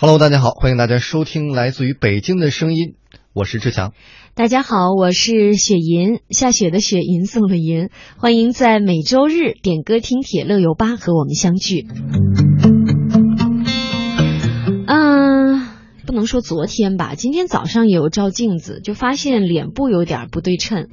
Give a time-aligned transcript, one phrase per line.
[0.00, 2.94] Hello，大家好，欢迎大家收听来自于北京的声音，
[3.32, 3.94] 我是志强。
[4.36, 11.88] 大家好，我是雪银，下雪的雪，银送的银，欢迎在每周日点歌听铁乐游吧和我们相聚。
[14.86, 15.66] 嗯、
[16.06, 20.86] 不能说昨天吧，今天早上也有照镜子，就发现脸部有点不对称，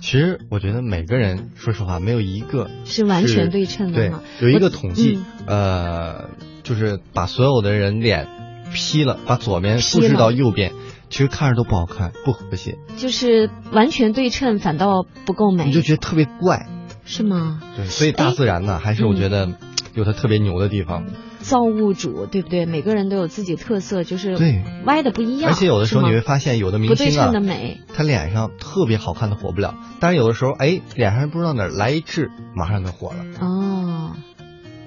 [0.00, 6.30] 其实我觉得每个人，说实话，没有一个是完全对称的对？，有一个统计，嗯呃，
[6.72, 8.26] 就是把所有的人脸
[8.72, 10.72] P 了，把左边复制到右边，
[11.10, 16.66] 其实看着都不好看，不和谐，就是完全对称，反倒不够美，你就觉得特别怪。
[17.04, 17.60] 是吗？
[17.76, 19.48] 对，所以大自然呢，还是我嗯觉得
[19.94, 21.04] 有它特别牛的地方。
[21.40, 22.64] 造物主对不对？
[22.64, 25.50] 每个人都有自己特色，就是对歪的不一样。
[25.50, 33.24] 而且有的时候你会发现，有的明不对星啊称的，美，他脸上特别好看的火不了，但是有的时候，哎，脸上不知道哪儿来一痣，马上就火了。
[33.40, 34.12] 哦。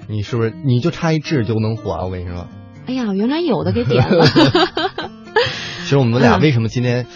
[0.08, 2.04] 你是不是你就差一痣就能火啊？
[2.04, 2.46] 我跟你说，
[2.86, 4.26] 哎呀，原来有的给点了。
[5.84, 7.06] 其实我们俩嗯为什么今天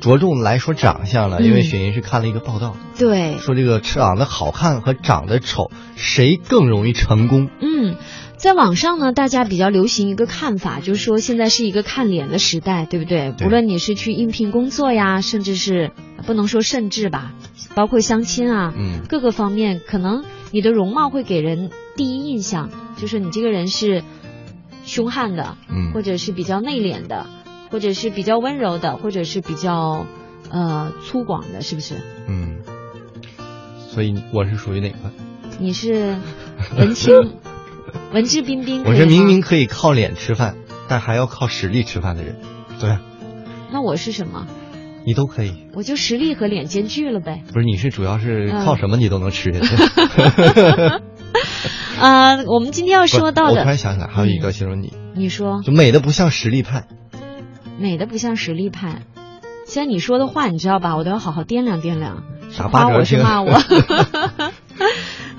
[0.00, 1.38] 着重来说长相了？
[1.40, 7.48] 嗯因为雪莹是看了一个报道，对，说这个长得好看和长得丑谁更容易成功？
[7.60, 7.96] 嗯，
[8.36, 13.32] 在网上呢，大家比较流行一个看法，就是说现在是一个看脸的时代，对不对？
[13.36, 15.92] 对无论你是去应聘工作呀，甚至是
[16.26, 17.32] 不能说甚至吧，
[17.74, 24.04] 包括相亲啊，嗯，各个方面，可能你的容貌会给人第一印象，就是你这个人是
[24.84, 27.26] 凶悍的，嗯或者是比较内敛的，
[27.72, 30.06] 或者是比较温柔的，或者是比较
[30.48, 31.96] 呃粗犷的，是不是？
[32.28, 32.58] 嗯，
[33.90, 35.10] 所以我是属于哪个？
[35.58, 36.16] 你是
[36.78, 37.32] 文青，
[38.14, 38.84] 文质彬彬。
[38.84, 40.54] 我是明明可以靠脸吃饭，
[40.88, 42.36] 但还要靠实力吃饭的人。
[42.78, 42.96] 对，
[43.72, 44.46] 那我是什么？
[45.04, 45.66] 你都可以。
[45.74, 47.42] 我就实力和脸兼具了呗。
[47.52, 49.74] 不是，你是主要是靠什么你都能吃下去。
[52.00, 56.84] 呃，我们今天要说到不是我突然，想起来，还有一个形容你，你说就美的不像实力派。
[57.78, 59.02] 美的不像实力派。
[59.66, 60.96] 现在你说的话，你知道吧？
[60.96, 63.60] 我都要好好掂量掂量，是打八折夸我是去骂我。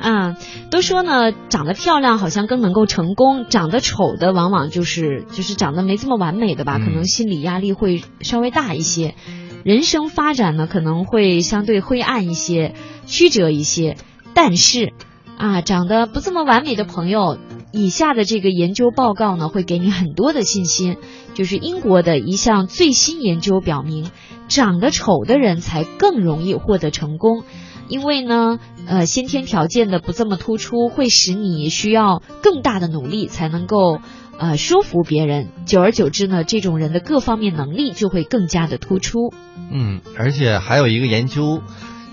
[0.02, 0.36] 嗯，
[0.70, 9.16] 都说呢，长得漂亮好像更能够成功，长得丑的往往就是就是长得没这么完美的吧，嗯可能心理压力会稍微大一些，
[9.64, 12.76] 人生发展呢可能会相对灰暗一些，
[13.06, 13.98] 曲折一些。
[14.34, 14.94] 但是
[15.40, 17.38] 啊，长得不这么完美的朋友，
[17.72, 20.98] 以下的这个研究报告呢，会给你很多的信心。
[21.34, 24.12] 就是英国的一项最新研究表明，
[24.50, 27.44] 长得丑的人才更容易获得成功。
[27.88, 34.00] 因为呢，呃，先天条件的不这么突出，会使你需要更大的努力才能够
[34.38, 35.48] 呃说服别人。
[35.66, 39.34] 久而久之呢，这种人的各方面能力就会更加的突出。
[39.72, 41.62] 嗯，而且还有一个研究，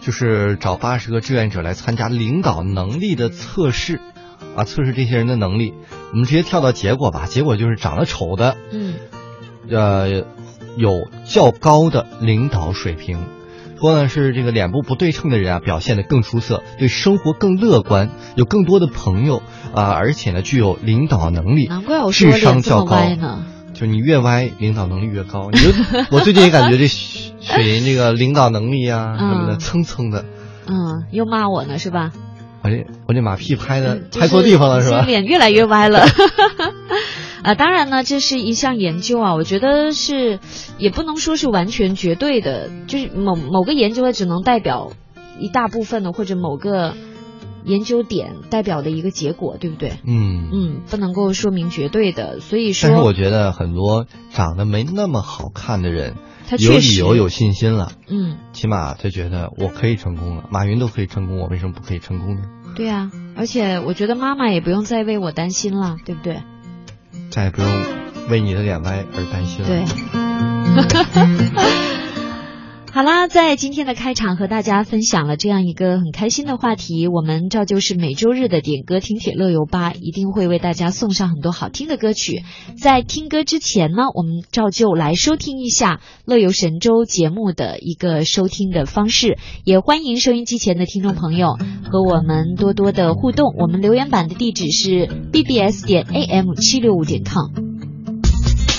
[0.07, 3.99] 就是找八十个志愿者来参加领导能力的测试，
[4.55, 5.75] 啊，测试这些人的能力。
[6.13, 8.95] 我们直接跳到结果吧，结果就是长得丑的，嗯
[9.69, 10.25] 呃，
[10.77, 13.19] 有较高的领导水平。
[13.81, 19.43] 说呢是这个脸部不对称的人啊，表现得更出色，对生活更乐观，有更多的朋友
[19.75, 22.97] 啊，而且呢具有领导能力，难怪我说智商较高。
[23.75, 25.51] 就你越歪，领导能力越高。
[25.51, 25.69] 你就
[26.11, 26.87] 我最近也感觉这
[27.47, 30.25] 雪雪莹这个领导能力啊什么的，嗯蹭蹭的。
[30.67, 32.13] 嗯，又骂我呢是吧？
[32.63, 35.03] 我这我这马屁拍的嗯就拍错地方了是吧？
[35.03, 36.01] 脸越来越歪了。
[37.45, 40.41] 啊， 当然呢，这是一项研究啊，我觉得是
[40.79, 44.91] 也不能说是完全绝对的，就是某某个研究它只能代表
[45.39, 46.95] 一大部分的或者某个
[47.65, 49.93] 研究点代表的一个结果，对不对？
[50.05, 50.51] 嗯。
[50.53, 56.15] 嗯，不能够说明绝对的，所以说，但是我觉得很多长得没那么好看的人，
[56.59, 60.45] 有理由有信心了，嗯，起码他觉得我可以成功了。
[60.51, 62.43] 马云都可以成功，我为什么不可以成功呢？
[62.77, 66.43] 对啊，而且我觉得妈妈也不用再为我担心了，对不对？
[67.31, 67.71] 再也不用
[68.29, 69.69] 为你的脸歪而担心了。
[69.69, 69.85] 对。
[72.97, 82.43] 好啦，在今天的开场和大家分享了这样一个很开心的话题，我们照旧是每周日的点歌听铁乐游吧，一定会为大家送上很多好听的歌曲。
[82.81, 91.49] 在听歌之前呢，我们照旧来收听一下乐游神州节目的一个收听的方式，也欢迎收音机前的听众朋友
[91.93, 93.55] 和我们多多的互动。
[93.59, 97.66] 我们留言板的地址是 bbs 点 am 七六五点 com。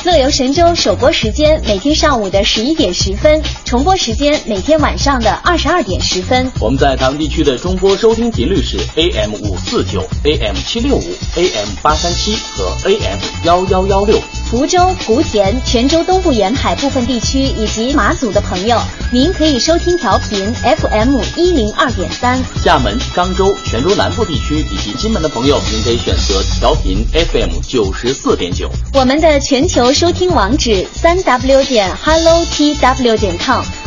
[0.08, 6.50] 乐游神州首播时间每天上午的十一点十分，重播时间每天晚上的二十二点十分。
[6.62, 11.04] 我们在台湾地区的中波收听频率是 AM 五四九、AM 七六五、
[11.36, 14.18] AM 八三七和 AM 幺幺幺六。
[14.50, 18.80] 福州、莆田、泉州东部沿海部分地区以及马祖的朋友，
[19.12, 22.42] 您可以收听调频 FM 一零二点三。
[22.64, 28.70] 厦门、漳州、泉州南部地区以及金门的朋友，您可以选择调频 FM 九十四点九。
[28.94, 33.87] 我们的全球收听网址：三 W 点 hello t w 点 com。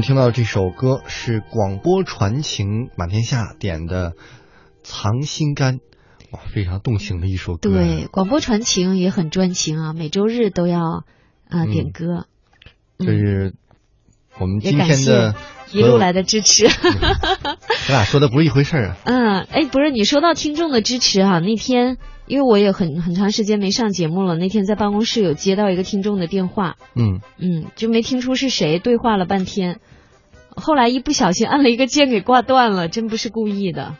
[0.00, 4.14] 听到这首歌是广播传情满天下点的
[4.82, 5.80] 藏心肝。
[6.30, 11.04] 哇非常动情的一首歌对广播传情也很专情啊每周日都要
[11.48, 12.26] 啊点歌。
[12.98, 13.54] 这是
[14.38, 15.34] 我们今天的
[15.72, 16.68] 一路来的支持。
[16.68, 18.96] 咱俩说的不是一回事啊。
[19.04, 21.98] 嗯哎不是你说到听众的支持啊那天
[22.30, 29.80] 因为我也很很长时间没上节目了，那天在办公室有接到一个听众的电话，嗯，嗯，就没听出是谁，对话了半天，
[30.54, 33.96] 后来一不小心按了一个键给挂断了，真不是故意的，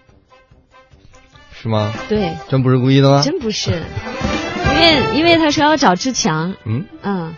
[1.53, 1.93] 是吗？
[2.09, 3.21] 对，真不是故意的吗？
[3.21, 7.35] 真不是，因为因为他说要找志强，嗯，嗯，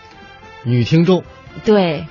[0.62, 1.24] 女听众，
[1.64, 2.06] 对，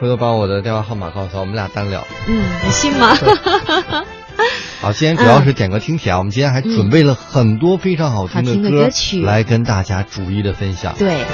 [0.00, 2.06] 回头把我的电话号码告诉他，我们俩单聊。
[2.26, 3.14] 嗯，你信吗？
[4.82, 10.96] 好，今天主要是点歌听帖啊，我们今天还准备了很多非常好听的歌歌曲来跟大家逐一的分享。
[10.98, 11.24] 对，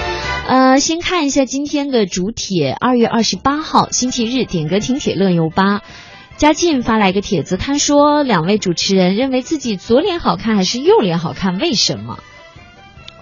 [0.47, 5.81] 呃，先看一下今天的主帖，二月二十八号星期日点歌听帖乐游吧。
[6.37, 11.57] 嘉靖发来一个帖子，他说两位主持人认为自己左脸好看还是右脸好看？
[11.57, 12.19] 为什么？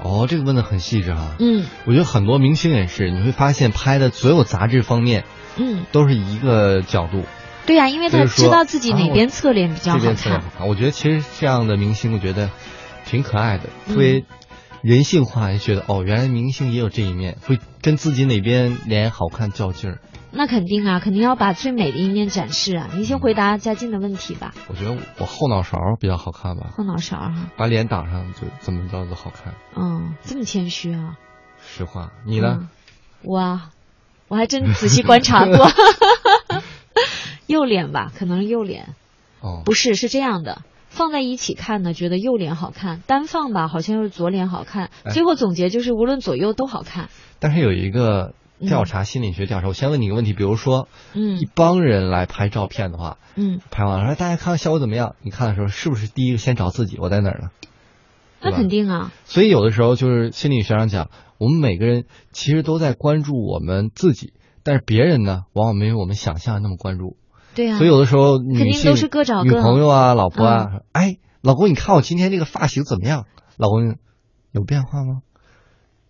[0.02, 1.36] 哦，这个问的很细致啊。
[1.38, 5.24] 嗯我觉得很多明星也是，你会发现拍的所有杂志方面
[5.56, 7.22] 嗯，都是一个角度，
[7.66, 10.40] 对呀、因为他知道自己哪啊边侧脸比较好这边特别看。
[10.42, 10.68] 好看。
[10.68, 12.50] 我觉得其实这样的明星，我觉得
[13.04, 14.24] 挺可爱的，嗯特别
[14.82, 19.98] 人性化，也觉得哦，原来明星也有这一面，会跟自己哪边脸好看较劲儿。
[20.30, 22.88] 那肯定啊，肯定要把最美的一面展示啊！
[22.94, 27.34] 你先回答嘉靖的问题吧，我觉得我后脑勺比较好看吧，后脑勺哈。
[27.56, 29.54] 把脸挡上就怎么着都好看。
[29.74, 31.16] 嗯，这么谦虚啊？
[31.60, 32.58] 实话，你呢？
[32.60, 32.68] 嗯
[33.22, 33.70] 我啊
[34.28, 35.56] 我还真仔细观察过，
[37.46, 38.94] 右脸吧，可能是右脸，
[39.40, 40.62] 哦，不是，是这样的。
[40.88, 44.90] 放在一起看呢，觉得右脸好看；单放吧，好像又是左脸好看。
[45.04, 47.10] 哎最后总结就是，无论左右都好看。
[47.38, 49.68] 但是有一个调查，心理学调查。
[49.68, 55.16] 我先问你一个问题，比如说，嗯一帮人来拍照片的话，嗯，拍完了说大家看看效果怎么样？
[55.20, 57.50] 你看的时候是不是第一个先找自己我在哪儿呢？
[58.40, 59.12] 那肯定啊。
[59.26, 67.16] 所以有的时候就是心理学上讲，我们每个人其实都在关注我们自己，但是别人呢，往往没有我们想象的那么关注。
[67.56, 67.78] 对啊。
[67.78, 73.24] 所以有的时候女性肯定都是各找各女朋友啊、老婆啊，嗯哎，老公你看我今天这个发型怎么样？
[73.56, 73.96] 老公
[74.52, 75.22] 有变化吗？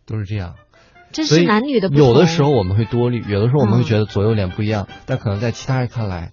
[0.05, 0.57] 都是这样。
[1.13, 2.07] 这是男女的不同。
[2.07, 6.33] 有的时候我们会多虑，有的时候我们会嗯觉得左右脸不一样，但可能在其他人看来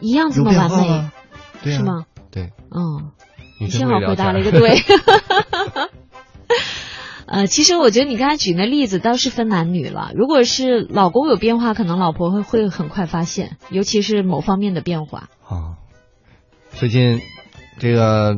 [0.00, 1.10] 一样这有变么完美
[1.70, 2.06] 是吗？
[2.32, 3.12] 对，嗯。
[3.70, 4.76] 幸好回答了一个对。
[7.28, 10.12] 呃，其实我觉得你刚才举那例子倒是分男女了。
[10.14, 15.28] 如果是老公有变化，可能老婆会会很快发现，尤其是某方面的变化。
[15.48, 15.82] 啊，
[16.72, 17.20] 最近
[17.78, 18.36] 这个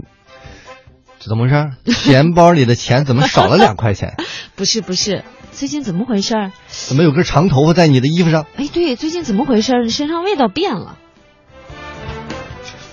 [1.19, 1.93] 这怎么回事？
[1.93, 4.15] 钱包里的钱怎么少了两块钱？
[4.57, 6.51] 不是不是，最近怎么回事？
[6.69, 8.47] 怎么有根长头发在你的衣服上？
[8.57, 9.83] 哎，对，最近怎么回事？
[9.83, 10.97] 你身上味道变了。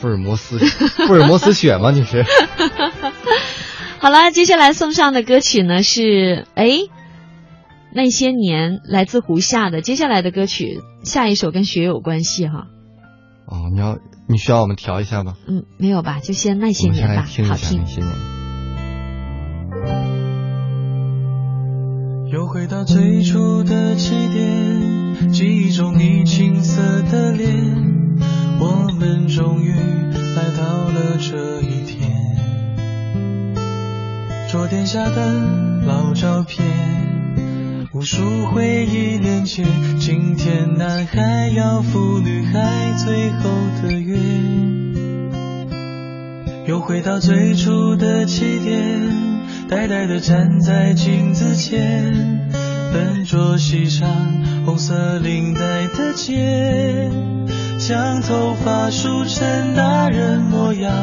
[0.02, 1.90] 福尔摩斯，福尔摩斯血吗？
[1.92, 2.26] 你是？
[4.00, 6.70] 好了，接下来送上的歌曲呢是哎，
[7.94, 9.82] 那些年来自胡夏的。
[9.82, 12.68] 接下来的歌曲，下一首跟雪有关系哈。
[13.48, 13.98] 哦，你要
[14.28, 15.34] 你需要我们调一下吗？
[15.48, 16.20] 嗯，没有吧？
[16.20, 17.86] 就先那些年吧，听好听那。
[17.86, 18.12] 些年。
[22.32, 27.50] 又回到最初的起点，记忆中你青涩的脸，
[28.60, 32.15] 我们终于来到了这一天。
[34.56, 35.34] 桌垫下的
[35.86, 36.66] 老照片，
[37.92, 39.66] 无数回忆连接。
[40.00, 43.50] 今天男孩要赴女孩最后
[43.84, 44.18] 的约，
[46.68, 49.68] 又回到最初的起点。
[49.68, 52.50] 呆呆地站在镜子前，
[52.94, 54.08] 笨拙系上
[54.66, 57.12] 红色领带的结，
[57.78, 60.94] 将头发梳成大人模样，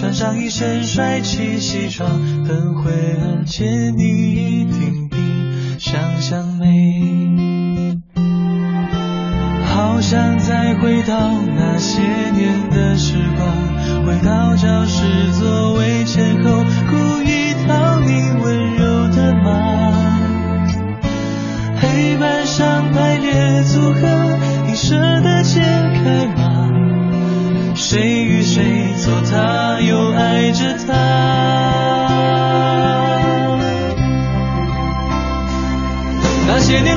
[0.00, 2.08] 穿上一身帅气西装，
[2.48, 5.16] 等会儿见你一定比
[5.78, 7.98] 想象美。
[9.66, 15.04] 好想再回到那些年的时光，回到教室
[15.38, 19.50] 座位前后，故意讨你温柔的骂。
[21.76, 26.70] 黑板上排列组合，你舍得解开吗？
[27.74, 28.89] 谁与谁
[29.30, 30.92] 他，又爱着她？
[36.46, 36.96] 那些年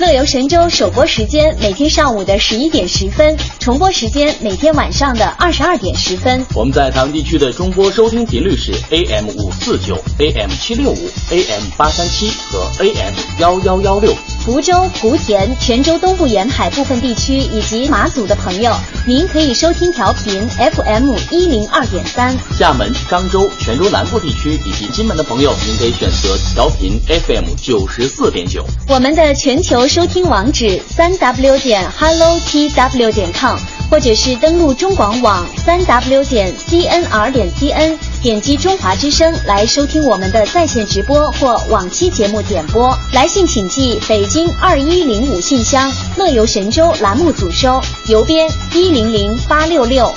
[0.00, 6.42] 乐游神州首播时间每天上午的十一点十分，重播时间每天晚上的二十二点十分。
[6.54, 14.14] 我们在台湾地区的中波收听频率是 AM 五四九、AM 七六五、AM 八三七和 AM 幺幺幺六。
[14.50, 18.74] 福州、莆田、泉州东部沿海部分地区以及马祖的朋友，
[19.06, 22.36] 您可以收听调频 FM 一零二点三。
[22.58, 28.66] 厦门、漳州、泉州南部地区以及金门的朋友，您可以选择调频 FM 九十四点九。
[28.88, 33.56] 我们的全球收听网址三 W 点 Hello TW 点 com，
[33.90, 42.96] 或者是登录中广网三 W 点 CNR 点 CN，点击中华之声来收听我们的在线直播或往期节目点播。
[43.12, 50.14] 来信请寄北京二一零五信箱，乐游神州栏目组收，邮编一零零八六六。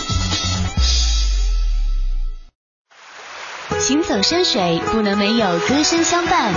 [3.79, 6.53] 行走山水不能没有歌声相伴，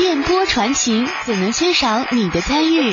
[0.00, 2.90] 电波传情怎能缺少你的参与？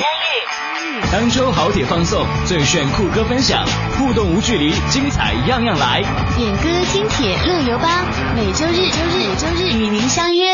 [1.10, 3.64] 当周好铁放送，最炫酷歌分享，
[3.96, 6.02] 互动无距离，精彩样样来。
[6.36, 8.04] 点歌听铁乐游吧，
[8.36, 10.44] 每周日、周日、周日与您相约。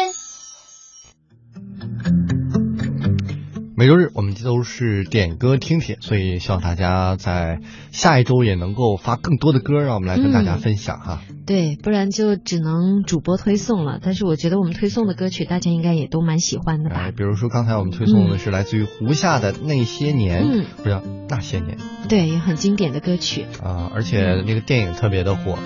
[3.76, 7.58] 每周日我们都是点歌听铁，所以希望大家在
[7.90, 11.18] 下一周也能够发更多的歌，让我们来跟大家分享哈。
[11.46, 13.98] 对，不然就只能主播推送了。
[14.02, 17.12] 但是我觉得我们推送的歌曲，大家应该也都蛮喜欢的吧哎，？
[17.12, 21.76] 比如说刚才我们推送的是来自于胡夏的《那些年》，嗯不是那些年
[22.08, 23.44] 对，也很经典的歌曲。
[23.62, 25.58] 啊、而且那个电影特别的火。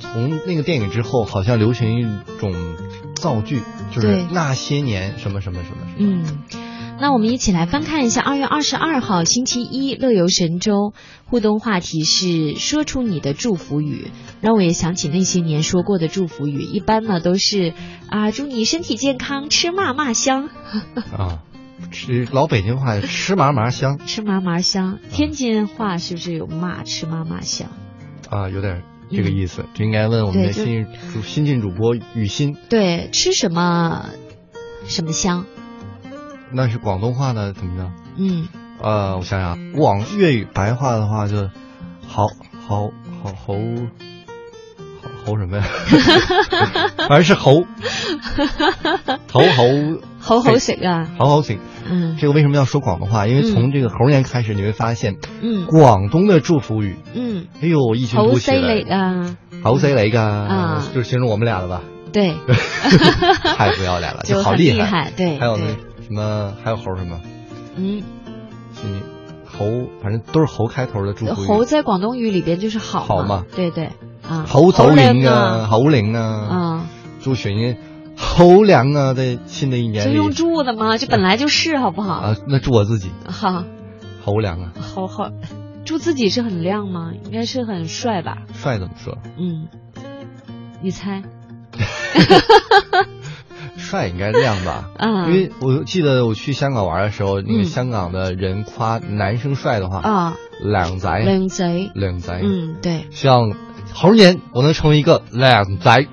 [0.00, 2.54] 从那个电影之后，好像流行一种
[3.16, 6.22] 造句，就是那些年什么什么什么什么。
[6.24, 6.38] 嗯，
[7.00, 10.92] 那我们一起来翻看一下二月二十二号星期一乐游神州
[11.26, 17.72] 互动话题是说出你的祝福语，让我也想起那些年说过的祝福语，一般呢都是
[18.08, 20.48] 啊祝你身体健康，吃嘛嘛香，
[21.16, 21.42] 啊，
[21.92, 24.98] 吃老北京话 吃嘛嘛香吃嘛嘛香。
[25.12, 27.68] 天津话是不是有嘛吃嘛嘛香？
[28.28, 29.64] 啊，有点这个意思。
[29.74, 34.06] 这应该问我们的新主新晋主播雨欣，对，吃什么
[34.86, 35.46] 什么香？
[36.52, 37.90] 那是广东话的怎么着？
[38.16, 38.48] 嗯，
[38.80, 41.48] 呃，我想想，广粤语白话的话就
[42.06, 42.26] 好
[42.66, 42.90] 好
[43.22, 43.54] 好猴
[45.24, 45.64] 猴猴什么呀？
[47.08, 47.64] 反正是猴，
[49.30, 51.58] 猴猴好好食啊，好好行。
[51.90, 53.26] 嗯这个为什么要说广东话？
[53.26, 58.96] 因为从这个猴年开始，你会发现嗯广东的祝福语，嗯，哎呦，一群好突起犀利了。
[58.96, 60.20] 啊，好谁来噶？
[60.22, 61.82] 啊就是形容我们俩的吧？
[62.12, 62.34] 对，
[63.56, 65.76] 太不要脸了，就好厉厉害对还有那对
[66.08, 67.20] 什么，还有猴什么？
[67.76, 68.02] 嗯。
[68.84, 69.02] 嗯
[69.50, 69.64] 猴，
[70.02, 71.46] 反正都是猴开头的祝福语。
[71.46, 73.90] 猴在广东语里边就是好好嘛对对
[74.28, 76.86] 啊，猴走灵啊啊，，猴灵啊，啊，
[77.22, 77.76] 祝雪英
[78.16, 80.96] 猴良啊，在新的一年里这用祝的吗？
[80.98, 82.12] 这本来就是 好不好？
[82.20, 83.64] 啊，那祝我自己好，
[84.24, 85.30] 猴良啊，猴好，
[85.84, 87.12] 祝自己是很亮吗？
[87.24, 88.42] 应该是很帅吧？
[88.52, 89.16] 帅怎么说？
[89.38, 89.66] 嗯，
[90.82, 91.22] 你猜？
[93.78, 94.90] 帅应该亮吧？
[94.98, 103.52] 啊因为我记得我去香港玩的时候，那嗯个香港的人夸男生帅的话，啊，靓仔，靓仔，靓仔，嗯，对，希望
[103.94, 106.06] 猴年我能成为一个靓仔。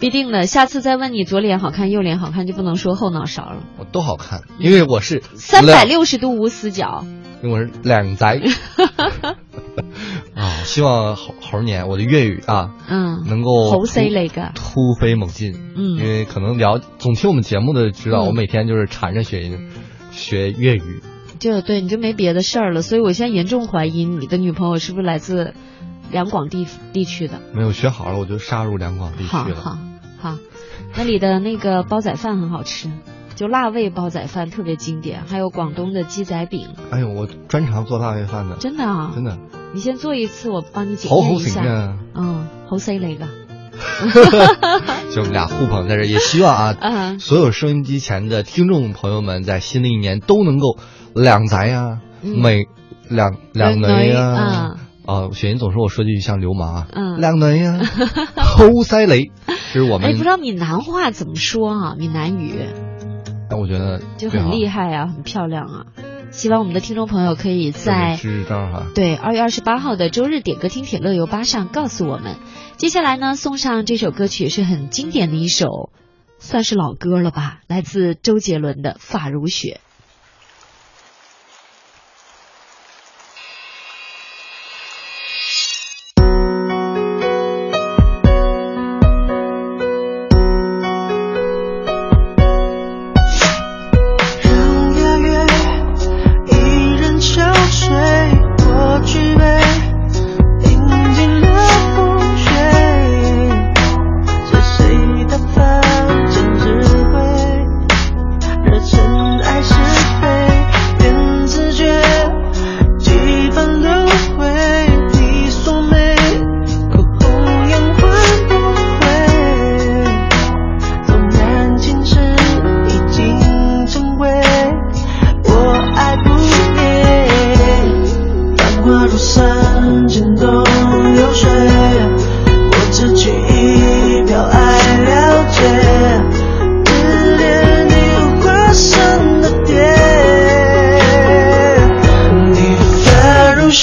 [0.00, 0.46] 必定的。
[0.46, 3.62] 下次再问你左脸好看右脸好看，就不能说后脑勺了。
[3.78, 7.04] 我都好看，因为我是三百靓，六十度无死角。
[7.42, 8.40] 因为我是靓仔。
[10.34, 14.52] 啊，希望猴猴年我的粤语啊嗯，能够好犀利噶。
[14.54, 15.54] 突飞猛进。
[15.76, 19.58] 嗯因为可能聊总听我们节目的知道，嗯我每天就是缠着学
[20.10, 21.02] 学粤语。
[21.38, 22.82] 就对，你就没别的事儿了。
[22.82, 25.54] 所以我现在严重怀疑你的女朋友是不是来自
[26.10, 27.40] 两广地地区的。
[27.54, 29.56] 没有学好了，我就杀入两广地区了。
[29.56, 29.78] 好好，
[30.96, 32.88] 那里的那个煲仔饭很好吃，
[33.36, 39.38] 就辣味煲仔饭特别经典，还有广东的鸡仔饼，哎呦，我专长做辣味饭的，真的啊，真的
[39.72, 41.62] 你先做一次，我帮你检好好食验一下。
[41.64, 41.98] 啊！
[42.14, 43.26] 嗯，好犀利噶。
[45.14, 50.76] 就我们俩互捧在这儿，也希望啊， 嗯所有收音机前的听众朋友们，在新的一年都能够
[51.14, 52.66] 两宅呀、嗯美
[53.08, 54.20] 两两雷呀。
[54.20, 54.76] 啊
[55.06, 57.80] 啊，雪莹总说我说句像流氓啊，嗯两 雷呀，
[58.36, 59.32] 好犀利，
[59.72, 60.24] 这是我哎，们不知。
[60.24, 61.94] 道闽南话怎么说啊？
[61.98, 62.66] 闽南语
[63.48, 65.86] 但我觉得就很厉害啊，很漂亮啊。
[66.30, 68.16] 希望我们的听众朋友可以在。
[68.94, 72.36] 对，二月二十八号的周日点歌听铁乐游吧上告诉我们。
[72.76, 75.90] 接下来呢，送上这首歌曲是很经典的一首，
[76.38, 79.80] 算是老歌了吧，来自周杰伦的《发如雪》。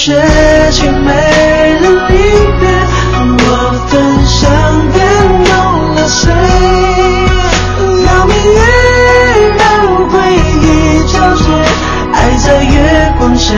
[0.00, 0.14] 雪，
[0.70, 1.10] 凄美
[1.80, 2.14] 的离
[2.60, 2.62] 别，
[3.18, 3.42] 我
[3.88, 3.90] 分
[4.26, 4.38] 香
[4.94, 4.96] 感
[5.44, 5.50] 动
[5.96, 6.22] 了谁？
[8.06, 8.60] 邀明月
[9.58, 9.60] 让
[10.08, 10.14] 回
[10.62, 10.64] 忆
[11.12, 11.42] 交错，
[12.12, 12.76] 爱在月
[13.18, 13.50] 光下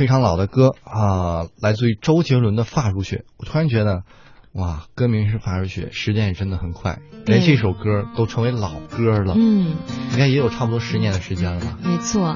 [0.00, 3.16] 非常老的歌啊，来自于周杰伦的《发如雪》。
[3.36, 4.02] 我突然觉得，
[4.54, 9.34] 哇，歌名是《发如雪》，时间也真的很快，连这首歌都成为老歌了。
[9.36, 9.76] 嗯，
[10.12, 11.76] 应该也有差不多十年的时间了吧？
[11.84, 12.34] 没错。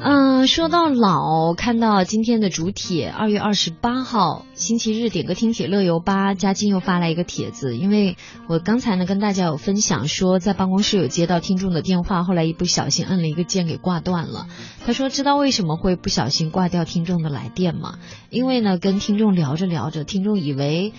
[0.00, 8.16] 嗯、说到老，看到今天的主帖，二月二十八号星期日点歌听帖乐游吧，嘉靖又发来一个帖子，因为
[8.48, 14.46] 我刚才呢跟大家有分享说，在办公室有接到听众的电话，后来一不小心摁了一个键给挂断了。
[14.86, 17.98] 他说知道为什么会不小心挂掉听众的来电吗？
[18.30, 20.92] 因为呢跟听众聊着聊着，听众以为。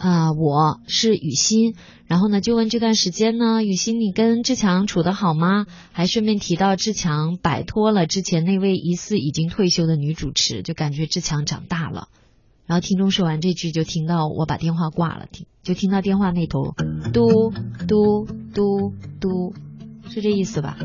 [0.00, 1.74] 啊、我是雨欣，
[2.06, 5.66] 然后呢就问这段时间呢，雨欣你跟志强处得好吗？
[5.92, 12.08] 还顺便提到志强摆脱了之前那位疑似已经退休的女主持，就感觉志强长大了。
[12.66, 16.74] 然后听众说完这句，就听到我把电话挂了，听就听到电话那头
[17.12, 17.52] 嘟
[17.88, 19.54] 嘟嘟嘟，
[20.08, 20.78] 是这意思吧？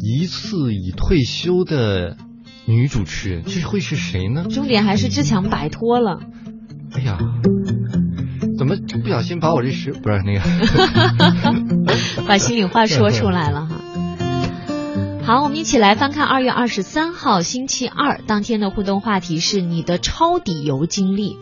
[0.00, 2.16] 疑似已退休的
[2.66, 4.44] 女主持人，这会是谁呢？
[4.48, 6.20] 重点还是志强摆脱了。
[6.92, 7.18] 哎呀，
[8.56, 10.40] 怎么不小心把我这是不是那个？
[12.26, 13.80] 把心里话说出来了哈。
[15.26, 21.38] 好，我们一起来翻看二月二十三号星期二当天的互动话题是你的抄底游经历。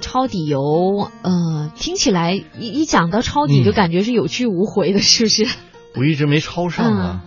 [0.00, 5.46] 抄底游，呃，听起来一一讲到抄底就感觉是有去无回的，是不是？
[5.96, 7.22] 我一直没抄上啊。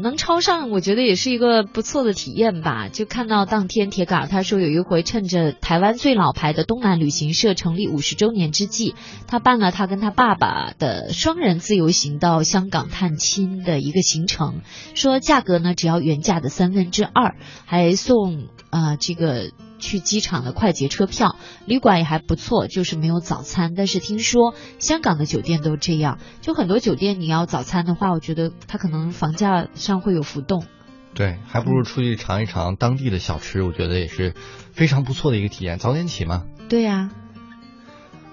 [0.00, 2.88] 能超上，我觉得也是一个不错的体验吧。
[2.88, 8.94] 就看到当天铁杆他说有一回趁着台湾最老牌的东南旅行社成立五十周年之际，
[9.26, 14.62] 他办了他跟他爸爸的双人自由行到香港探亲的一个行程，
[14.94, 17.36] 说价格呢只要原价的三分之二，
[17.66, 19.50] 还送啊这个。
[19.80, 23.74] 去机场的快捷车票，旅馆也还不错，就是没有早餐。
[23.76, 30.64] 但是听说香港的酒店都这样，就很多酒店你要早餐的话，我觉得它可能房价上会有浮动。
[31.12, 34.34] 对，还不如出去尝一尝当地的小吃，我觉得也是
[34.72, 35.78] 非常不错的一个体验。
[35.78, 36.44] 早点起嘛。
[36.68, 37.10] 对呀。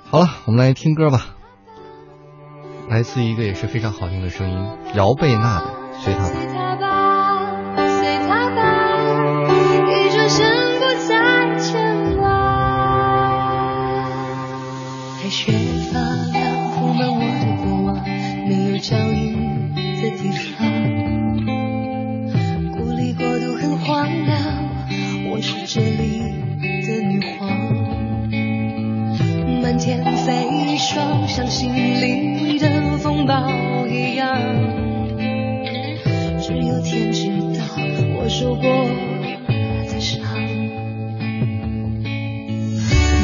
[0.10, 1.34] 好了，我们来听歌吧。
[2.88, 4.58] 来自一个也是非常好听的声音，
[4.96, 5.66] 姚贝娜的
[6.02, 6.36] 《随他吧》。
[18.78, 20.70] 有脚印的地方。
[22.74, 24.38] 孤立过度很荒凉，
[25.32, 26.22] 我是这里
[26.86, 27.50] 的女皇。
[29.64, 34.38] 满天飞霜，像心里的风暴一样。
[36.40, 37.66] 只有天知道
[38.16, 38.62] 我受过
[39.92, 40.22] 的伤。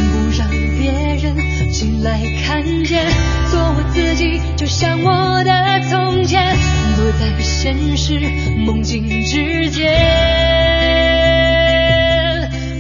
[0.10, 1.36] 不让别人
[1.72, 3.06] 进来看见，
[3.54, 6.58] 做我自己，就像我的从前，
[6.98, 8.20] 躲在现实
[8.66, 9.94] 梦境之间，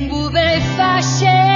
[0.09, 1.52] 不被发现。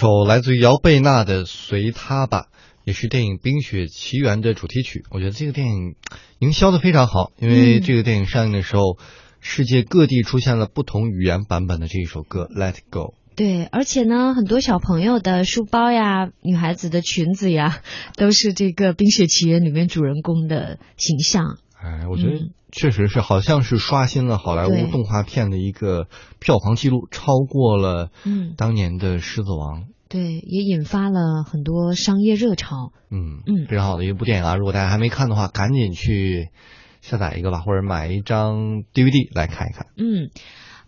[0.00, 2.42] 首来自于姚贝娜的《随他吧》，
[2.84, 5.02] 也是电影《冰雪奇缘》的主题曲。
[5.10, 5.96] 我觉得这个电影
[6.38, 8.96] 营销的非常好，因为这个电影上映的时候，
[9.40, 13.00] 世界各地出现了不同语言版本的这一首歌《Let Go》。
[13.34, 17.80] 对，而且呢，很多小朋友的书包呀、女孩子的裙子呀，
[18.14, 21.58] 都是这个《冰雪奇缘》里面主人公的形象。
[21.80, 26.06] 哎，我觉得嗯确实是，好像是刷新了好莱坞动画片的一个
[26.38, 29.82] 票房记录，超过了嗯当年的《狮子王》。
[30.08, 32.92] 对，也引发了很多商业热潮。
[33.10, 34.56] 嗯嗯非常好的一部电影啊！
[34.56, 36.48] 如果大家还没看的话，赶紧去
[37.00, 39.86] 下载一个吧，或者买一张 DVD 来看一看。
[39.96, 40.30] 嗯，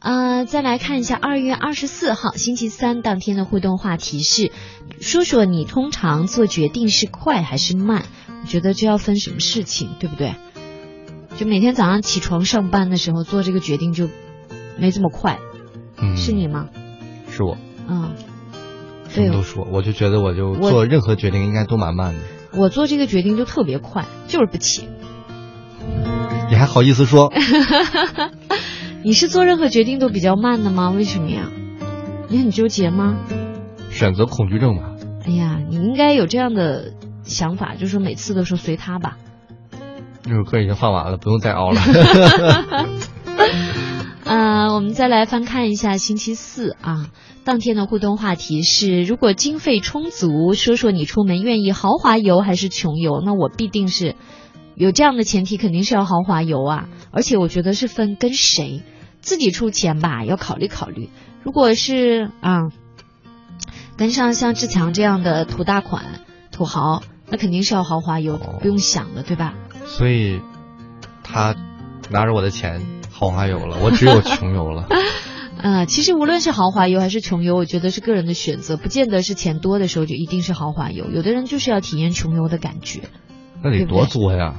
[0.01, 4.53] 呃，再来看一下二月二十四号星期三当天的互动话题是：
[5.01, 8.05] 说说你通常做决定是快还是慢？
[8.43, 10.35] 我觉得这要分什么事情，对不对？
[11.37, 14.09] 就每天早上起床上班的时候做这个决定就
[14.79, 15.39] 没这么快，
[16.01, 16.69] 嗯，是你吗？
[17.31, 17.57] 是我，
[17.89, 18.13] 嗯，
[19.15, 22.21] 对都说我，我就觉得我就做任何决定应该都蛮慢的。
[22.53, 24.89] 我做这个决定就特别快，就是不起。
[26.51, 27.33] 你还好意思说？
[29.03, 30.91] 你是做任何决定都比较慢的吗？
[30.91, 31.49] 为什么呀？
[32.29, 33.19] 你很纠结吗？
[33.91, 34.95] 选择恐惧症吧。
[35.25, 39.17] 哎呀，你应该有这样的想法，就是说每次都说随他吧。
[40.23, 41.81] 这首歌已经放完了，不用再熬了。
[44.25, 47.11] 呃，我们再来翻看一下星期四啊，
[47.45, 53.21] 当天的互动话题是：如果经费充足，说说你出门愿意豪华游还是穷游？
[53.25, 54.15] 那我必定是
[54.77, 56.89] 有这样的前提，肯定是要豪华游啊。
[57.11, 58.83] 而且我觉得是分跟谁，
[59.21, 61.09] 自己出钱吧，要考虑考虑。
[61.43, 62.69] 如果是啊，
[63.97, 66.21] 跟上像志强这样的土大款
[66.53, 69.55] 土豪，那肯定是要豪华游，哦不用想的，对吧？
[69.99, 70.41] 所以，
[71.23, 71.55] 他
[72.11, 72.81] 拿着我的钱
[73.11, 74.87] 豪华游了， 我只有穷游了。
[75.63, 81.11] 呃，其实无论是豪华游还是穷游，我觉得是个人的选择，不见得是钱多的时候就一定是豪华游。
[81.11, 83.03] 有的人就是要体验穷游的感觉。
[83.63, 84.55] 那得多作呀！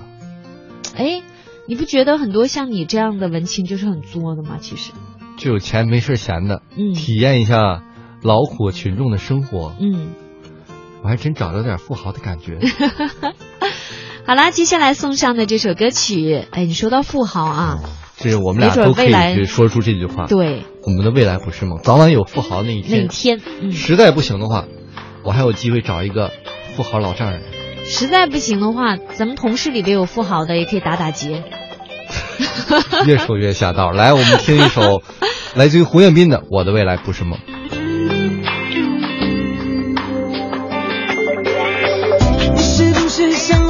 [0.96, 1.24] 哎，
[1.68, 4.58] 你不觉得很多像你这样的文青就是很作的吗？
[4.60, 4.92] 其实，
[5.38, 7.82] 就有钱没事闲的，嗯体验一下
[8.22, 10.10] 劳苦群众的生活，嗯，
[11.04, 12.60] 我还真找到点富豪的感觉。
[14.32, 17.80] 好啦，接下来送上的这首歌曲，哎，你说到富豪啊，
[18.16, 23.40] 这我们俩都可以去说出这句话。，对，我们的未来不是梦，早晚有富豪那一天那一天。
[23.40, 24.64] 天，嗯，实在不行的话，
[25.26, 26.32] 我还有机会找一个
[26.78, 27.42] 富豪老丈人。
[27.84, 31.44] 实在不行的话，咱们同事里边有富豪的，也可以打打劫。
[33.06, 33.92] 越说越下道。
[33.92, 35.02] 来，我们听一首
[35.56, 37.38] 来自于胡彦斌的《我的未来不是梦》。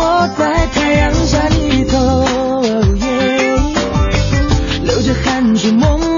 [0.04, 2.26] 我在太阳下低头，
[4.84, 6.11] 流着汗水梦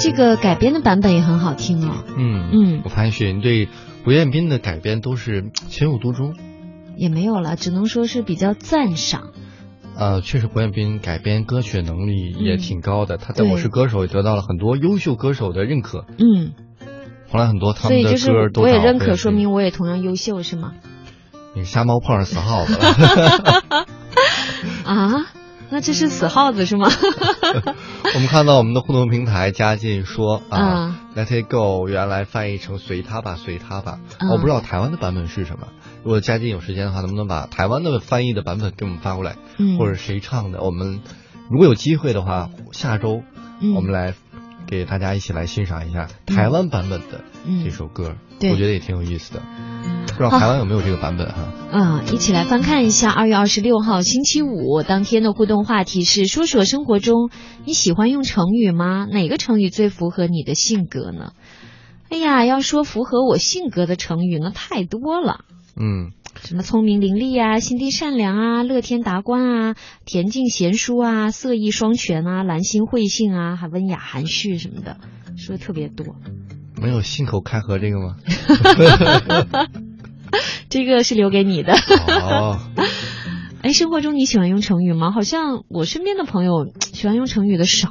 [0.00, 3.68] 这个改编的版本也很好听哦，嗯嗯我发现雪莹对
[4.04, 6.34] 胡彦斌的改编都是情有独钟。
[6.96, 9.32] 也没有了，只能说是比较赞赏。
[9.96, 16.04] 呃，确实胡彦斌改编歌曲能力也挺高的，他在《我是歌手》也得到了很多优秀歌手的认可。
[16.18, 16.52] 嗯，
[17.30, 20.72] 后来很多他们的歌都我也认可，说明我也同样优秀，是吗？
[21.54, 23.86] 你瞎猫碰上死耗子了。
[24.84, 25.26] 啊，
[25.70, 26.88] 那这是死耗子是吗？
[28.14, 33.98] 我们看到我们的互动平台，嘉靖说嗯 啊、l e t it go，原来翻译成随他吧，随他吧。
[34.20, 35.68] 嗯我不知道台湾的版本是什么。
[36.04, 40.62] 如果嘉靖有时间的话，能不能把台湾的翻译的版本给我们发过来，嗯或者谁唱的？
[40.62, 41.00] 我们
[41.50, 43.22] 如果有机会的话，下周
[43.60, 44.14] 嗯我们来
[44.66, 49.42] 给大家一起来欣赏一下台湾版本的嗯这首歌，对我觉得也挺有意思的。
[50.08, 51.52] 不知道台湾有没有这个版本哈？
[51.70, 57.30] 嗯，一起来翻看一下二月二十六号星期五当天的互动话题是：说说生活中
[57.64, 59.06] 你喜欢用成语吗？
[59.10, 61.32] 哪个成语最符合你的性格呢？
[62.08, 65.40] 哎呀，要说符合我性格的成语，呢太多了。
[65.78, 66.12] 嗯，
[66.42, 69.74] 什么聪明伶俐啊，心地善良啊，乐天达观啊，
[70.06, 74.98] 恬静贤淑啊，色艺双全啊，兰心慧性啊，还温雅含蓄什么的，
[75.36, 76.16] 说的特别多。
[76.80, 78.16] 没有信口开河这个吗？
[80.68, 81.72] 这个是留给你的。
[81.72, 82.60] 哦，
[83.62, 85.10] 哎，生活中你喜欢用成语吗？
[85.10, 87.88] 好像我身边的朋友 喜欢用成语的少。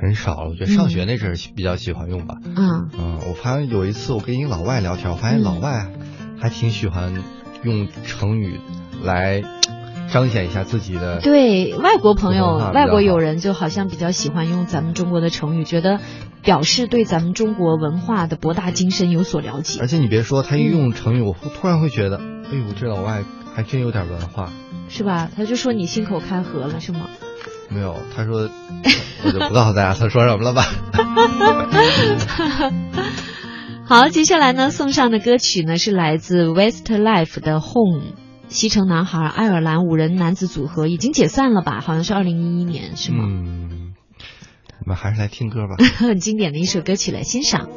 [0.00, 0.46] 很少。
[0.48, 2.36] 我觉得上学那阵儿比较喜欢用吧。
[2.44, 5.88] 嗯嗯，我发现有一次我跟一个老外聊天，我发现老外
[6.38, 7.14] 还挺喜欢
[7.62, 8.60] 用成语
[9.02, 9.42] 来
[10.10, 11.20] 彰显一下自己的。
[11.20, 16.00] 对外国朋友外国友人就好像比较喜欢用咱们中国的成语，觉得
[16.42, 19.86] 表示对咱们中国文化的博大精深有所了解而。
[19.86, 23.22] 且你别说，他一用成语，我突然会觉得，哎呦，这老外
[23.54, 24.50] 还真有点文化。
[24.88, 25.30] 是吧？
[25.36, 27.00] 他就说你信口开河了，是吗？
[27.68, 28.50] 没有，他说，
[29.24, 30.64] 我就不告诉大家他说什么了吧。
[33.90, 38.02] 好，接下来呢，送上的歌曲呢是来自 Westlife 的《Home》。
[38.46, 41.80] 西城男孩爱尔兰五人男子组合已经解散了吧？
[41.80, 43.24] 好像是二零一一年，是吗？
[43.26, 43.94] 嗯，
[44.82, 45.74] 我们还是来听歌吧。
[45.98, 47.68] 很经典的一首歌曲来欣赏。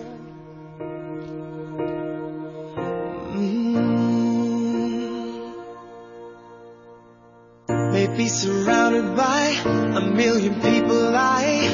[7.92, 11.70] Maybe surrounded by a million people, I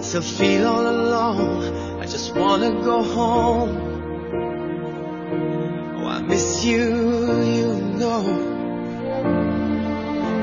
[0.00, 1.81] still feel all alone.
[2.12, 3.70] Just wanna go home.
[5.96, 6.84] Oh, I miss you,
[7.42, 7.68] you
[8.00, 8.20] know.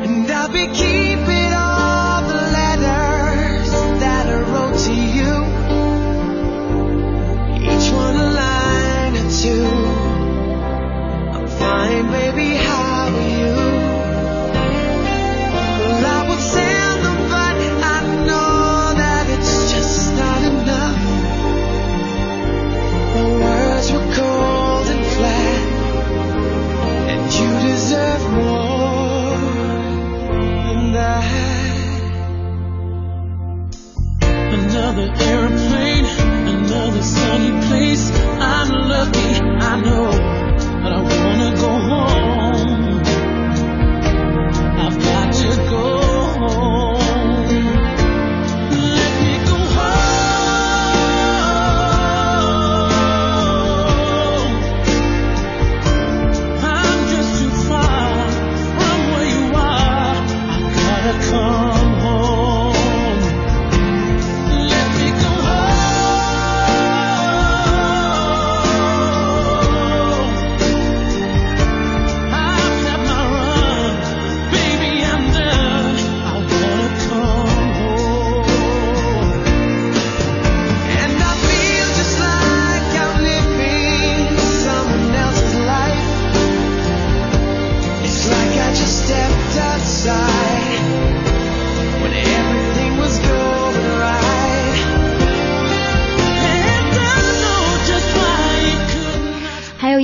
[0.03, 1.48] And I'll be keeping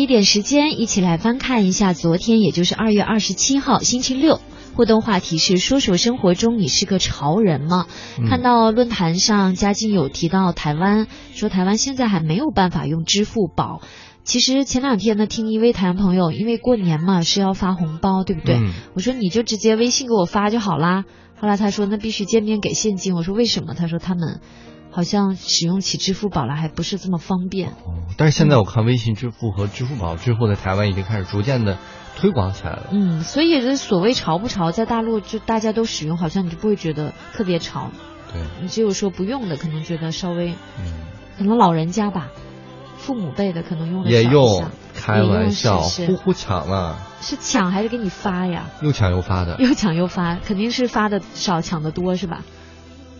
[0.05, 4.39] 一点时间，一起来翻看一下昨天，也就是二月二十七号星期六
[4.75, 7.87] 互动话题是说说生活中你是个潮人吗？
[8.19, 13.81] 嗯看到论坛上嘉靖有提到台湾，说台湾现在还没有办法用支付宝。
[14.23, 18.57] 其实前两天呢，听一位台湾朋友，因为过年嘛是要发红包，对不对？
[18.57, 21.05] 嗯我说你就直接微信给我发就好啦。
[21.35, 23.15] 后来他说那必须见面给现金。
[23.15, 23.73] 我说为什么？
[23.73, 24.39] 他说他们
[24.95, 27.71] 好像使用起支付宝来还不是这么方便。
[27.71, 31.77] 哦，但是现在我看微信支付和支付宝支付在台湾已经开始逐渐的
[32.15, 32.87] 推广起来了。
[32.93, 37.91] 嗯，所以这所谓潮不潮，在大陆就大家都使用，好像你就不会觉得特别潮。
[38.31, 40.93] 对，你只有说不用的，可能觉得稍微，嗯，
[41.37, 42.29] 可能老人家吧，
[42.95, 48.67] 父母辈的可能用的少也用，开玩笑，呼呼抢了，是抢还是给你发呀？
[48.81, 52.45] 又抢又发的，又抢又发，肯定是发的少，抢的多是吧？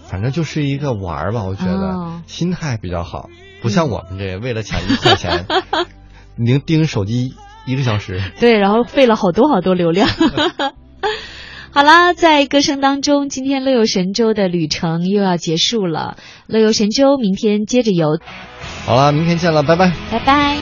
[0.10, 3.30] 反正就是一个玩儿吧，我觉得、哦心态比较好，
[3.62, 5.45] 不像我们这为了抢一块钱，
[6.38, 7.36] 盯盯手机
[7.66, 8.22] 一个小时。
[8.39, 10.08] 对，然后费了好多好多流量。
[11.72, 16.18] 好啦，在歌声当中，今天乐游神州的旅程又要结束了。
[16.47, 18.18] 乐游神州明天接着游，
[18.86, 19.91] 好啦，明天见了，拜拜。
[20.10, 20.53] 拜拜。